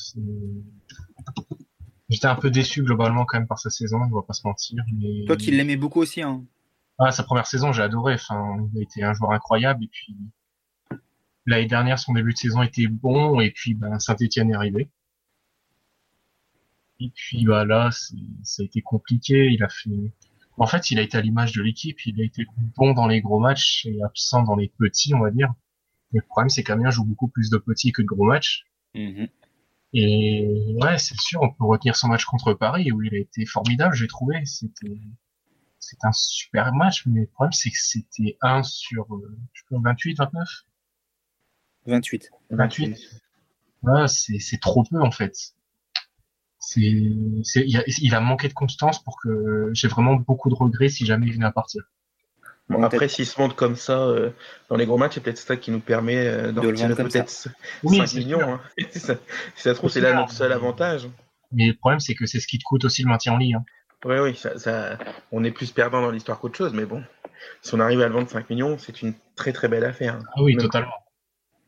[2.10, 4.84] J'étais un peu déçu globalement quand même par sa saison, on va pas se mentir.
[5.00, 5.24] Mais...
[5.26, 6.20] Toi qui l'aimais beaucoup aussi.
[6.20, 6.44] Hein.
[6.98, 8.12] Ah, sa première saison, j'ai adoré.
[8.12, 9.84] Enfin, il a été un joueur incroyable.
[9.84, 10.14] Et puis
[11.50, 13.40] l'année dernière, son début de saison était bon.
[13.40, 14.88] Et puis ben, Saint-Etienne est arrivé.
[17.00, 19.50] Et puis bah là, ça a été compliqué.
[19.50, 19.90] Il a fait.
[20.58, 21.98] En fait, il a été à l'image de l'équipe.
[22.06, 25.30] Il a été bon dans les gros matchs et absent dans les petits, on va
[25.30, 25.52] dire.
[26.12, 28.64] Mais le problème, c'est qu'Amiens joue beaucoup plus de petits que de gros matchs.
[28.94, 29.28] Mm-hmm.
[29.92, 33.44] Et ouais, c'est sûr, on peut retenir son match contre Paris où il a été
[33.46, 34.44] formidable, j'ai trouvé.
[34.44, 35.00] C'était
[35.80, 40.18] c'est un super match, mais le problème c'est que c'était 1 sur euh, je 28,
[40.18, 40.48] 29
[41.86, 42.30] 28.
[42.50, 42.98] 28.
[43.82, 45.34] Ouais, c'est trop peu en fait.
[46.58, 51.06] C'est il, il a manqué de constance pour que j'ai vraiment beaucoup de regrets si
[51.06, 51.82] jamais il venait à partir
[52.82, 54.30] après, s'il se montre comme ça euh,
[54.68, 57.52] dans les gros matchs, c'est peut-être ça qui nous permet euh, d'en retirer peut-être 5
[58.14, 58.42] millions.
[58.42, 58.60] Hein.
[58.90, 59.00] si
[59.56, 61.08] ça trouve, c'est là notre seul avantage.
[61.52, 63.56] Mais le problème, c'est que c'est ce qui te coûte aussi le maintien en ligne.
[63.56, 63.64] Hein.
[64.04, 64.98] Oui, oui, ça, ça,
[65.32, 67.02] on est plus perdant dans l'histoire qu'autre chose, mais bon,
[67.60, 70.20] si on arrive à le vendre 5 millions, c'est une très très belle affaire.
[70.36, 70.94] Ah oui, totalement.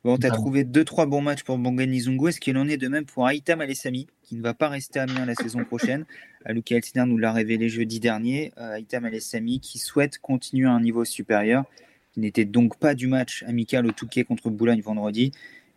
[0.05, 2.29] Bon, tu as trouvé 2-3 bons matchs pour Bangani Zungu.
[2.29, 5.05] Est-ce qu'il en est de même pour Aitam Alessami, qui ne va pas rester à
[5.05, 6.07] Amiens la saison prochaine?
[6.49, 8.53] Luca Elsner nous l'a révélé jeudi dernier.
[8.59, 11.67] Euh, Aitam Alessami qui souhaite continuer à un niveau supérieur,
[12.13, 15.31] qui n'était donc pas du match amical au Touquet contre Boulogne vendredi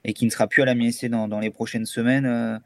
[0.04, 2.26] et qui ne sera plus à la MSC dans, dans les prochaines semaines.
[2.26, 2.58] Euh,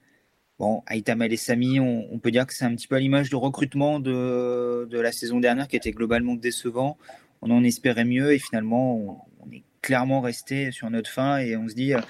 [0.59, 3.35] bon, Aitam Alessami, on, on peut dire que c'est un petit peu à l'image de
[3.35, 6.97] recrutement de, de, la saison dernière qui était globalement décevant.
[7.41, 9.27] On en espérait mieux et finalement,
[9.81, 12.01] clairement resté sur notre fin et on se dit euh,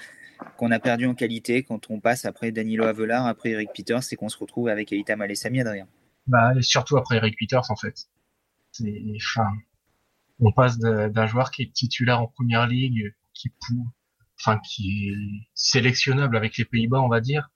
[0.56, 4.16] qu'on a perdu en qualité quand on passe après Danilo Avelar, après Eric Peters et
[4.16, 5.86] qu'on se retrouve avec Aïta Malessami Adrien.
[6.26, 8.08] Bah, et surtout après Eric Peters en fait.
[10.40, 13.50] On passe d'un joueur qui est titulaire en première ligue, qui,
[14.38, 17.50] enfin, qui est sélectionnable avec les Pays-Bas, on va dire,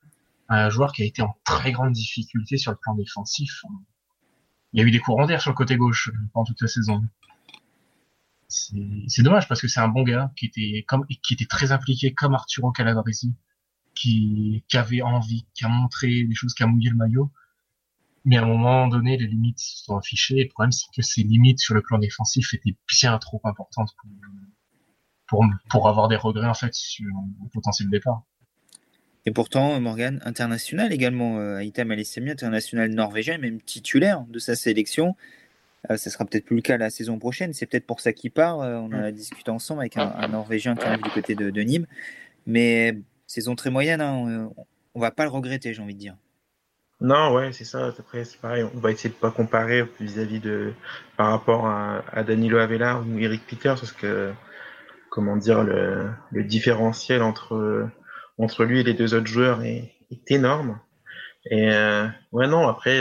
[0.49, 3.63] à un joueur qui a été en très grande difficulté sur le plan défensif.
[4.73, 7.03] Il y a eu des courants d'air sur le côté gauche pendant toute la saison
[9.09, 13.35] c'est dommage parce que c'est un bon gars qui était très impliqué comme Arturo Calabresi
[13.95, 17.31] qui, qui avait envie qui a montré des choses qui a mouillé le maillot
[18.25, 21.61] mais à un moment donné les limites sont affichées le problème c'est que ces limites
[21.61, 23.95] sur le plan défensif étaient bien trop importantes
[25.69, 28.23] pour avoir des regrets en fait sur le potentiel départ
[29.27, 35.17] et pourtant, Morgan, international également, euh, Aitam Alessemi, international norvégien, même titulaire de sa sélection.
[35.91, 37.53] Euh, ce sera peut-être plus le cas la saison prochaine.
[37.53, 38.61] C'est peut-être pour ça qu'il part.
[38.61, 41.87] Euh, on en a discuté ensemble avec un, Norvégien qui arrive du côté de, Nîmes.
[42.47, 44.51] Mais saison très moyenne, hein,
[44.95, 46.17] on va pas le regretter, j'ai envie de dire.
[47.01, 47.87] Non, ouais, c'est ça.
[47.87, 48.65] Après, c'est pareil.
[48.75, 50.73] On va essayer de pas comparer vis-à-vis de
[51.17, 54.33] par rapport à, Danilo Avelar ou Eric Peters, parce que
[55.11, 57.89] comment dire le, différentiel entre
[58.39, 59.93] entre lui et les deux autres joueurs est,
[60.29, 60.79] énorme.
[61.51, 62.69] Et euh, ouais, non.
[62.69, 63.01] Après,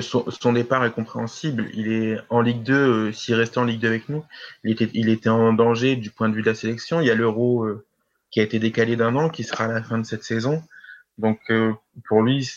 [0.00, 1.68] son, départ est compréhensible.
[1.74, 4.24] Il est en Ligue 2, euh, s'il restait en Ligue 2 avec nous,
[4.64, 7.00] il était, il était en danger du point de vue de la sélection.
[7.00, 7.84] Il y a l'Euro euh,
[8.30, 10.62] qui a été décalé d'un an, qui sera à la fin de cette saison.
[11.18, 11.72] Donc euh,
[12.08, 12.48] pour lui,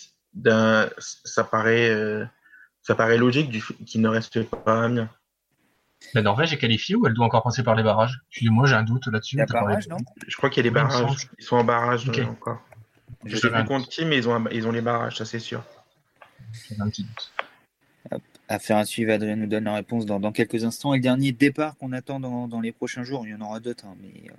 [0.43, 2.27] ça paraît,
[2.83, 5.09] ça paraît logique qu'il ne reste pas à Amiens.
[6.13, 8.21] La Norvège est qualifiée ou elle doit encore passer par les barrages?
[8.29, 9.37] Excusez-moi, j'ai un doute là-dessus.
[10.27, 11.27] Je crois qu'il y a les barrages.
[11.37, 12.61] Ils sont en barrage encore.
[13.25, 15.39] Je ne sais plus contre qui, mais ils ont, ils ont les barrages, ça c'est
[15.39, 15.61] sûr.
[18.47, 20.93] À faire un suivi, Adrien nous donne la réponse dans, quelques instants.
[20.93, 23.85] Et le dernier départ qu'on attend dans, les prochains jours, il y en aura d'autres,
[23.85, 24.33] hein, mais euh,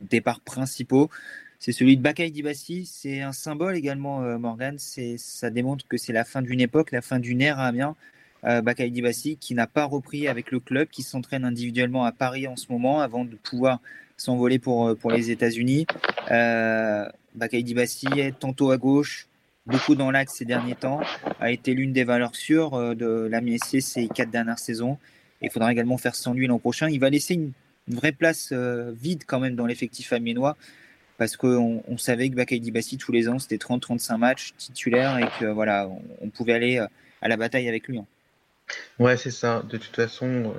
[0.00, 1.10] départs principaux,
[1.58, 2.86] c'est celui de Bakay Dibassi.
[2.86, 4.76] C'est un symbole également, euh, Morgan.
[4.78, 7.96] Ça démontre que c'est la fin d'une époque, la fin d'une ère à Amiens.
[8.44, 12.46] Euh, Bakay Dibassi qui n'a pas repris avec le club, qui s'entraîne individuellement à Paris
[12.46, 13.80] en ce moment avant de pouvoir
[14.16, 15.86] s'envoler pour, pour les États-Unis.
[16.30, 19.26] Euh, Bakay Dibassi est tantôt à gauche,
[19.68, 21.00] beaucoup dans l'axe ces derniers temps,
[21.40, 24.98] a été l'une des valeurs sûres euh, de la ces quatre dernières saisons.
[25.42, 26.88] Il faudra également faire sans lui l'an prochain.
[26.88, 27.52] Il va laisser une,
[27.90, 30.58] vraie place euh, vide quand même dans l'effectif amiénois
[31.16, 35.26] parce qu'on on savait que Bakay Bassi tous les ans c'était 30-35 matchs titulaires et
[35.40, 35.88] que voilà
[36.20, 36.86] on, pouvait aller euh,
[37.22, 37.96] à la bataille avec lui.
[37.96, 38.04] Hein.
[38.98, 39.62] Ouais c'est ça.
[39.70, 40.52] De toute façon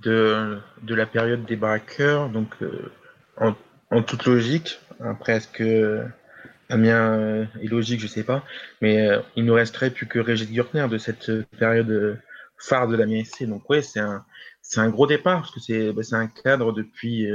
[0.00, 2.56] de, de la période des braqueurs donc
[3.36, 3.54] en,
[3.92, 6.04] en, toute logique après est-ce que
[6.70, 8.44] Amiens euh, est logique, je sais pas.
[8.80, 12.16] Mais euh, il nous resterait plus que Régis Gürtner de cette période euh,
[12.58, 13.44] phare de l'Amiens SC.
[13.44, 14.24] Donc ouais, c'est un,
[14.62, 17.26] c'est un gros départ parce que c'est, bah, un cadre depuis,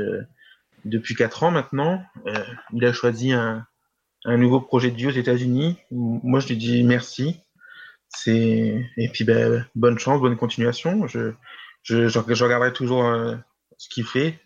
[0.85, 2.03] depuis 4 ans maintenant.
[2.73, 3.65] il a choisi un,
[4.23, 5.77] un nouveau projet de vie aux États-Unis.
[5.91, 7.41] Moi, je lui dis merci.
[8.07, 11.07] C'est et puis ben, bonne chance, bonne continuation.
[11.07, 11.33] Je,
[11.83, 13.03] je, je, regarderai toujours
[13.77, 14.39] ce qu'il fait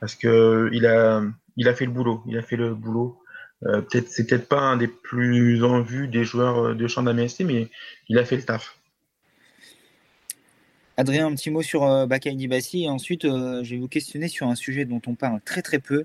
[0.00, 1.22] parce que il a,
[1.56, 2.22] il a fait le boulot.
[2.26, 3.20] Il a fait le boulot
[3.64, 7.02] euh, peut-être c'est peut-être pas un des plus en vue des joueurs euh, de champ
[7.02, 7.68] d'AMST, mais
[8.08, 8.78] il a fait le taf.
[10.98, 14.46] Adrien, un petit mot sur euh, Bakay Dibassi et ensuite je vais vous questionner sur
[14.46, 16.04] un sujet dont on parle très très peu.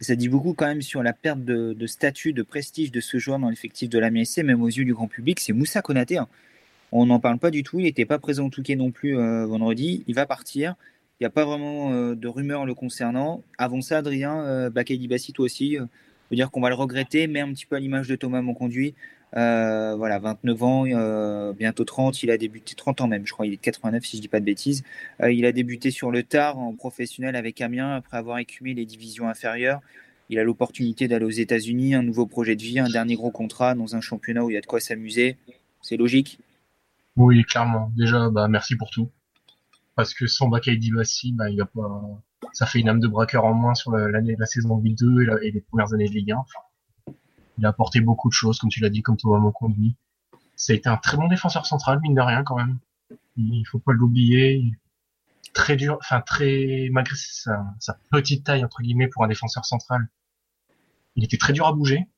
[0.00, 3.38] ça dit beaucoup quand même sur la perte de, statut, de prestige de ce joueur
[3.38, 5.40] dans l'effectif de la MSC, même aux yeux du grand public.
[5.40, 6.18] C'est Moussa Konaté.
[6.18, 6.28] Hein.
[6.92, 7.80] On n'en parle pas du tout.
[7.80, 10.04] Il n'était pas présent au Touquet non plus vendredi.
[10.06, 10.74] Il va partir.
[11.18, 13.42] Il n'y a pas vraiment de rumeurs le concernant.
[13.58, 15.78] Avant ça, Adrien, Bakay Dibassi, toi aussi,
[16.34, 18.94] dire qu'on va le regretter, mais un petit peu à l'image de Thomas Monconduit.
[19.36, 22.22] Euh, voilà, 29 ans, euh, bientôt 30.
[22.22, 23.46] Il a débuté 30 ans même, je crois.
[23.46, 24.84] Il est de 89 si je dis pas de bêtises.
[25.22, 28.86] Euh, il a débuté sur le tard en professionnel avec Amiens après avoir écumé les
[28.86, 29.80] divisions inférieures.
[30.30, 33.74] Il a l'opportunité d'aller aux États-Unis, un nouveau projet de vie, un dernier gros contrat
[33.74, 35.36] dans un championnat où il y a de quoi s'amuser.
[35.82, 36.38] C'est logique?
[37.16, 37.92] Oui, clairement.
[37.96, 39.10] Déjà, bah, merci pour tout.
[39.96, 43.44] Parce que sans Bakay Dibassi, bah, il a pas, ça fait une âme de braqueur
[43.44, 46.44] en moins sur l'année, la saison Ligue 2 et, les premières années de Ligue 1.
[47.58, 49.96] il a apporté beaucoup de choses, comme tu l'as dit, comme Thomas conduit.
[50.56, 52.78] Ça a été un très bon défenseur central, mine de rien, quand même.
[53.36, 54.72] Il faut pas l'oublier.
[55.52, 60.08] Très dur, enfin, très, malgré sa, sa petite taille, entre guillemets, pour un défenseur central.
[61.16, 62.08] Il était très dur à bouger.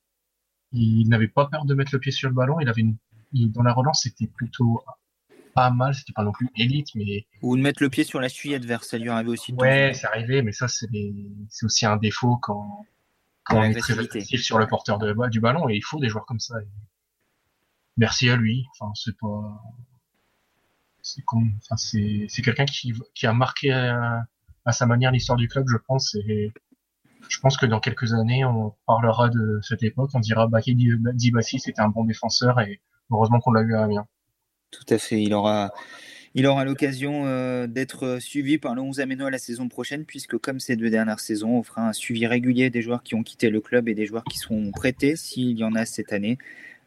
[0.72, 2.60] Il n'avait pas peur de mettre le pied sur le ballon.
[2.60, 2.96] Il avait une,
[3.32, 4.82] dans la relance, c'était plutôt
[5.56, 7.26] pas mal, c'était pas non plus élite, mais.
[7.40, 9.54] Ou de mettre le pied sur la suie adverse, ça lui arrivait aussi.
[9.54, 10.86] Ouais, c'est arrivé, mais ça, c'est
[11.62, 12.84] aussi un défaut quand,
[13.42, 16.10] quand on est très agressif sur le porteur de, du ballon, et il faut des
[16.10, 16.56] joueurs comme ça.
[17.96, 18.66] Merci à lui.
[18.78, 19.62] Enfin, c'est pas.
[21.00, 24.26] C'est enfin, c'est quelqu'un qui, qui a marqué à,
[24.72, 26.52] sa manière l'histoire du club, je pense, et
[27.30, 31.60] je pense que dans quelques années, on parlera de cette époque, on dira bah, Dibassi
[31.60, 34.06] c'était un bon défenseur et heureusement qu'on l'a eu à Amiens.
[34.70, 35.22] Tout à fait.
[35.22, 35.72] Il aura,
[36.64, 40.90] l'occasion euh, d'être suivi par le 11 Aménois la saison prochaine, puisque comme ces deux
[40.90, 43.94] dernières saisons, on fera un suivi régulier des joueurs qui ont quitté le club et
[43.94, 46.38] des joueurs qui seront prêtés, s'il y en a cette année,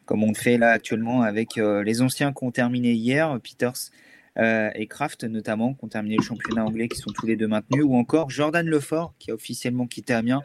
[0.04, 3.90] comme on le fait là actuellement avec euh, les anciens qui ont terminé hier, Peters
[4.38, 7.48] euh, et Kraft notamment, qui ont terminé le championnat anglais, qui sont tous les deux
[7.48, 10.42] maintenus, ou encore Jordan Lefort, qui a officiellement quitté Amiens,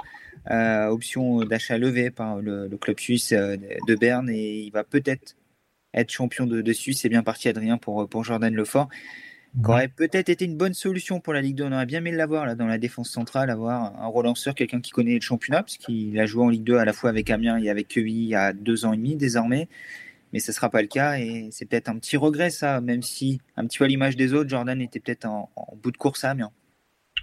[0.89, 5.36] option d'achat levée par le club suisse de Berne, et il va peut-être
[5.95, 6.99] être champion de, Suisse.
[7.01, 8.89] C'est bien parti, Adrien, pour, pour Jordan Lefort.
[9.63, 11.63] Qui aurait peut-être été une bonne solution pour la Ligue 2.
[11.63, 14.91] On aurait bien aimé l'avoir là, dans la défense centrale, avoir un relanceur, quelqu'un qui
[14.91, 17.69] connaît le championnat, puisqu'il a joué en Ligue 2 à la fois avec Amiens et
[17.69, 19.69] avec Quevilly il y a deux ans et demi désormais.
[20.34, 23.01] Mais ce ne sera pas le cas et c'est peut-être un petit regret, ça, même
[23.01, 25.49] si, un petit peu à l'image des autres, Jordan était peut-être en,
[25.81, 26.51] bout de course à Amiens.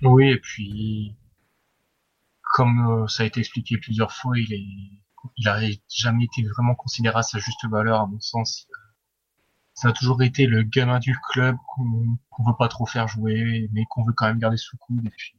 [0.00, 1.14] Oui, et puis,
[2.54, 5.01] comme euh, ça a été expliqué plusieurs fois, il est
[5.36, 8.66] il a jamais été vraiment considéré à sa juste valeur, à mon sens.
[9.74, 13.84] Ça a toujours été le gamin du club qu'on veut pas trop faire jouer, mais
[13.88, 15.06] qu'on veut quand même garder sous coude.
[15.06, 15.34] Et puis,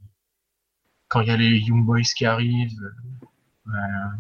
[1.08, 2.92] quand il y a les Young Boys qui arrivent,
[3.68, 3.72] euh,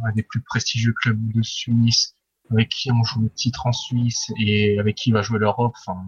[0.06, 2.15] un des plus prestigieux clubs de Suisse,
[2.52, 6.06] avec qui on joue le titre en Suisse et avec qui va jouer l'Europe, enfin,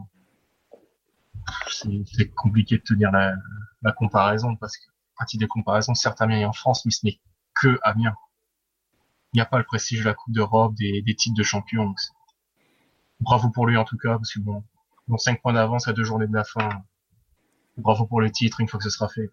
[1.69, 3.35] c'est compliqué de tenir la,
[3.93, 4.85] comparaison parce que,
[5.17, 7.19] à titre de comparaison, certes Amiens est en France, mais ce n'est
[7.53, 8.15] que Amiens
[9.35, 11.93] n'y a pas le prestige de la Coupe d'Europe, des, titres de champion.
[13.19, 14.63] bravo pour lui en tout cas, parce que bon,
[15.07, 16.69] bon 5 points d'avance à deux journées de la fin.
[17.77, 19.29] Bravo pour le titre une fois que ce sera fait.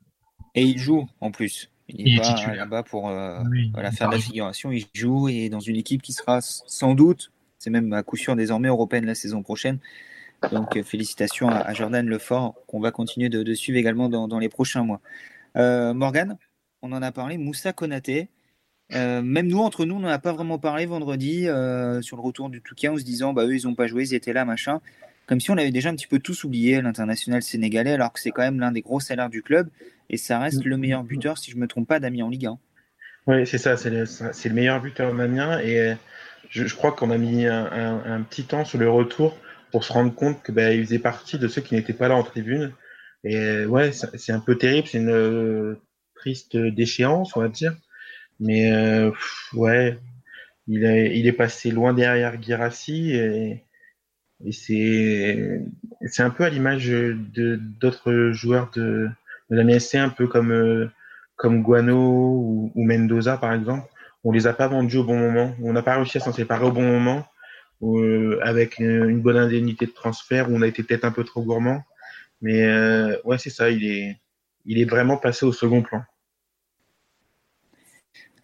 [0.55, 1.71] Et il joue en plus.
[1.89, 3.43] Il n'est pas là-bas pour euh,
[3.93, 4.73] faire la figuration.
[4.73, 8.35] Il joue et dans une équipe qui sera sans doute, c'est même à coup sûr
[8.37, 9.79] désormais européenne la saison prochaine.
[10.51, 14.83] Donc euh, félicitations à, Jordan Lefort qu'on va continuer de, suivre également dans, les prochains
[14.83, 15.01] mois.
[15.57, 16.37] Euh, Morgan,
[16.83, 17.39] on en a parlé.
[17.39, 18.29] Moussa Konaté,
[18.95, 22.23] euh, même nous, entre nous, on n'en a pas vraiment parlé vendredi euh, sur le
[22.23, 24.45] retour du Touquet en se disant bah eux ils n'ont pas joué, ils étaient là,
[24.45, 24.81] machin.
[25.27, 28.31] Comme si on avait déjà un petit peu tous oublié l'international sénégalais, alors que c'est
[28.31, 29.69] quand même l'un des gros salaires du club
[30.11, 32.59] et ça reste le meilleur buteur, si je me trompe pas, d'Amiens en Ligue 1.
[33.29, 35.95] Oui, c'est ça, c'est le, meilleur buteur d'Amiens et euh,
[36.51, 39.39] je, crois qu'on a mis un, petit temps sur le retour
[39.71, 42.25] pour se rendre compte qu'il bah, faisait partie de ceux qui n'étaient pas là en
[42.25, 42.73] tribune.
[43.25, 45.77] Et ouais, c'est un peu terrible, c'est une
[46.17, 47.75] triste déchéance, on va dire.
[48.43, 49.13] Mais euh,
[49.55, 49.99] ouais,
[50.67, 53.65] il est, il est passé loin derrière Girassi et,
[54.45, 56.89] et c'est un peu à l'image
[57.81, 59.09] d'autres joueurs de,
[59.51, 60.91] de la MSC, un peu comme euh,
[61.37, 63.89] comme Guano ou, Mendoza par exemple.
[64.25, 65.55] On les a pas vendus au bon moment.
[65.63, 67.25] On n'a pas réussi à s'en séparer au bon moment.
[67.83, 71.43] Euh, avec une bonne indemnité de transfert où on a été peut-être un peu trop
[71.43, 71.83] gourmand.
[72.41, 74.21] Mais euh, ouais, c'est ça, il est,
[74.67, 76.03] il est vraiment passé au second plan.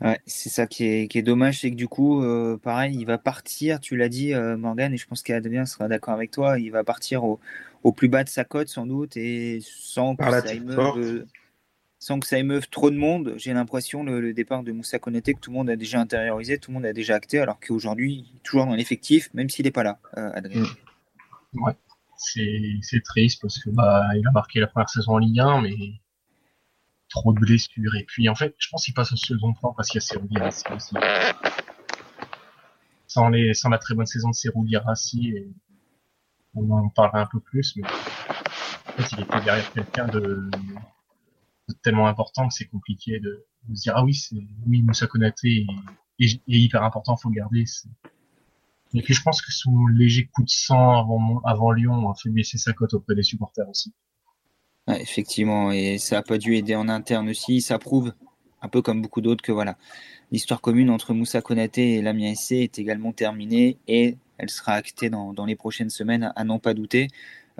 [0.00, 3.04] Ouais, c'est ça qui est, qui est dommage, c'est que du coup, euh, pareil, il
[3.04, 6.60] va partir, tu l'as dit, euh, Morgan, et je pense qu'Adrien sera d'accord avec toi,
[6.60, 7.40] il va partir au,
[7.82, 11.26] au, plus bas de sa cote sans doute, et sans que, ça émeuve,
[11.98, 13.34] sans que ça émeuve trop de monde.
[13.38, 16.70] J'ai l'impression, le, départ de Moussa Konaté, que tout le monde a déjà intériorisé, tout
[16.70, 19.98] le monde a déjà acté, alors qu'aujourd'hui, toujours dans l'effectif, même s'il n'est pas là,
[20.16, 20.62] euh, Adrien.
[21.54, 21.62] Mm.
[21.64, 21.72] Ouais,
[22.16, 25.74] c'est triste parce que bah, il a marqué la première saison en Ligue 1, mais
[27.08, 27.94] trop de blessures.
[27.96, 30.06] Et puis, en fait, je pense qu'il passe au second plan parce qu'il y a
[30.06, 30.28] Serou
[30.76, 30.94] aussi.
[33.06, 35.48] Sans, les, sans la très bonne saison de Serou et
[36.54, 40.50] on en parlera un peu plus, mais en fait, il était derrière quelqu'un de,
[41.82, 45.66] tellement important que c'est compliqué de, se dire, ah oui, c'est, oui, Moussa Konaté,
[46.18, 47.64] est, hyper important, faut le garder.
[48.94, 52.30] Et puis je pense que son léger coup de sang avant, avant Lyon a fait
[52.30, 53.94] baisser sa cote auprès des supporters aussi.
[54.96, 57.60] Effectivement, et ça n'a pas dû aider en interne aussi.
[57.60, 58.12] Ça prouve,
[58.62, 59.76] un peu comme beaucoup d'autres, que voilà,
[60.32, 65.10] l'histoire commune entre Moussa Konaté et l'Amiens SC est également terminée et elle sera actée
[65.10, 67.08] dans, dans les prochaines semaines, à n'en pas douter.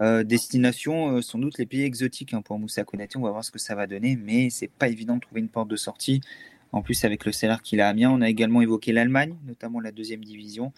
[0.00, 3.18] Euh, destination, euh, sans doute les pays exotiques hein, pour Moussa Konaté.
[3.18, 5.48] On va voir ce que ça va donner, mais c'est pas évident de trouver une
[5.48, 6.20] porte de sortie.
[6.70, 9.80] En plus, avec le salaire qu'il a à Amiens, on a également évoqué l'Allemagne, notamment
[9.80, 10.72] la deuxième division.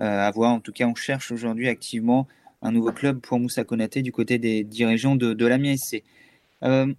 [0.00, 2.26] Euh, à voir, en tout cas, on cherche aujourd'hui activement
[2.62, 6.02] un nouveau club pour Moussa Konaté du côté des dirigeants de, de SC.
[6.62, 6.92] Euh,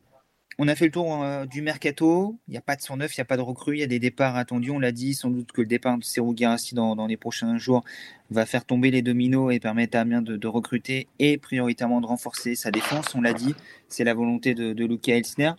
[0.62, 2.38] on a fait le tour euh, du mercato.
[2.48, 3.88] Il n'y a pas de 109, il n'y a pas de recrue, il y a
[3.88, 4.72] des départs attendus.
[4.72, 6.36] On l'a dit, sans doute que le départ de Serou
[6.74, 7.84] dans, les prochains jours
[8.30, 12.56] va faire tomber les dominos et permettre à Amiens de, recruter et prioritairement de renforcer
[12.56, 13.16] sa défense.
[13.16, 13.56] On l'a dit,
[13.88, 15.54] c'est la volonté de, de Luca Elsner.